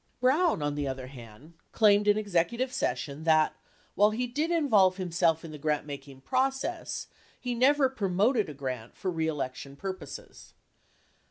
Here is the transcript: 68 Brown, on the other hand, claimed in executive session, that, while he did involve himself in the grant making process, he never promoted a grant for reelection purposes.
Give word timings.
68 0.19 0.19
Brown, 0.21 0.61
on 0.63 0.73
the 0.73 0.87
other 0.87 1.05
hand, 1.05 1.53
claimed 1.71 2.07
in 2.07 2.17
executive 2.17 2.73
session, 2.73 3.23
that, 3.23 3.55
while 3.93 4.09
he 4.09 4.25
did 4.25 4.49
involve 4.49 4.97
himself 4.97 5.45
in 5.45 5.51
the 5.51 5.59
grant 5.59 5.85
making 5.85 6.21
process, 6.21 7.05
he 7.39 7.53
never 7.53 7.87
promoted 7.87 8.49
a 8.49 8.53
grant 8.55 8.95
for 8.97 9.11
reelection 9.11 9.75
purposes. 9.75 10.55